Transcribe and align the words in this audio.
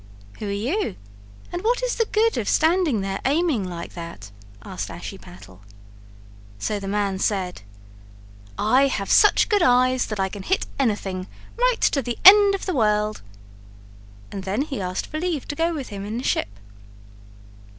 "Who 0.39 0.47
are 0.47 0.51
you, 0.51 0.95
and 1.51 1.63
what 1.63 1.83
is 1.83 1.93
the 1.97 2.07
good 2.07 2.35
of 2.35 2.49
standing 2.49 3.01
there 3.01 3.19
aiming 3.23 3.63
like 3.63 3.93
that?" 3.93 4.31
asked 4.65 4.89
Ashiepattle. 4.89 5.61
So 6.57 6.79
the 6.79 6.87
man 6.87 7.19
said: 7.19 7.61
"I 8.57 8.87
have 8.87 9.11
such 9.11 9.47
good 9.47 9.61
eyes 9.61 10.07
that 10.07 10.19
I 10.19 10.27
can 10.27 10.41
hit 10.41 10.65
anything, 10.79 11.27
right 11.55 11.79
to 11.81 12.01
the 12.01 12.17
end 12.25 12.55
of 12.55 12.65
the 12.65 12.73
world." 12.73 13.21
And 14.31 14.43
then 14.43 14.63
he 14.63 14.81
asked 14.81 15.05
for 15.05 15.19
leave 15.19 15.47
to 15.49 15.55
go 15.55 15.71
with 15.71 15.89
him 15.89 16.03
in 16.03 16.17
the 16.17 16.23
ship. 16.23 16.49